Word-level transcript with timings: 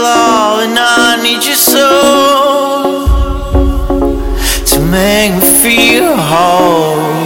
your 0.00 0.08
love 0.08 0.60
and 0.62 0.78
I 0.78 1.20
need 1.22 1.44
your 1.44 1.56
soul 1.56 3.06
to 4.64 4.80
make 4.80 5.32
me 5.34 5.40
feel 5.62 6.16
whole, 6.16 7.19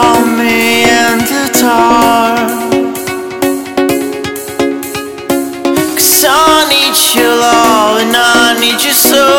call 0.00 0.24
me 0.24 0.84
the 1.30 1.44
dark. 1.60 2.50
Cause 5.96 6.24
I 6.28 6.66
need 6.72 6.96
your 7.14 7.34
love 7.44 8.00
and 8.02 8.16
I 8.16 8.58
need 8.60 8.82
your 8.82 8.94
soul. 8.94 9.29